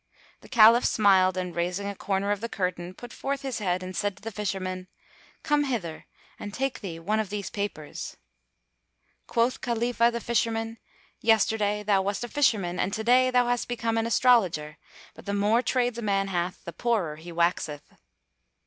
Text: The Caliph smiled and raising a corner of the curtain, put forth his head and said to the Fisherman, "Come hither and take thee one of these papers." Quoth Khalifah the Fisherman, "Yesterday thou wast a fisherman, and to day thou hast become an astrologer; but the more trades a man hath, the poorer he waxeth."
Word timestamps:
The 0.39 0.49
Caliph 0.49 0.83
smiled 0.85 1.37
and 1.37 1.55
raising 1.55 1.87
a 1.87 1.93
corner 1.93 2.31
of 2.31 2.41
the 2.41 2.49
curtain, 2.49 2.95
put 2.95 3.13
forth 3.13 3.43
his 3.43 3.59
head 3.59 3.83
and 3.83 3.95
said 3.95 4.17
to 4.17 4.23
the 4.23 4.31
Fisherman, 4.31 4.87
"Come 5.43 5.65
hither 5.65 6.07
and 6.39 6.51
take 6.51 6.79
thee 6.79 6.97
one 6.97 7.19
of 7.19 7.29
these 7.29 7.51
papers." 7.51 8.17
Quoth 9.27 9.61
Khalifah 9.61 10.09
the 10.11 10.19
Fisherman, 10.19 10.79
"Yesterday 11.19 11.83
thou 11.83 12.01
wast 12.01 12.23
a 12.23 12.27
fisherman, 12.27 12.79
and 12.79 12.91
to 12.95 13.03
day 13.03 13.29
thou 13.29 13.45
hast 13.45 13.67
become 13.67 13.95
an 13.95 14.07
astrologer; 14.07 14.79
but 15.13 15.27
the 15.27 15.35
more 15.35 15.61
trades 15.61 15.99
a 15.99 16.01
man 16.01 16.29
hath, 16.29 16.63
the 16.65 16.73
poorer 16.73 17.17
he 17.17 17.31
waxeth." 17.31 17.93